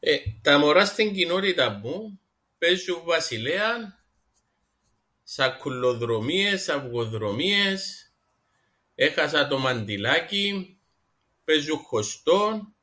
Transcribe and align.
Ε... 0.00 0.16
τα 0.42 0.58
μωρά 0.58 0.84
στην 0.86 1.14
κοινότηταν 1.14 1.80
μου 1.84 2.20
παίζουν 2.58 3.02
βασιλέαν, 3.04 4.04
σακκουλλοδρομίες, 5.22 6.68
αβγοδρομίες, 6.68 8.12
έχασα 8.94 9.48
το 9.48 9.58
μαντιλάκιν... 9.58 10.76
παίζουν 11.44 11.78
χωστόν. 11.78 12.74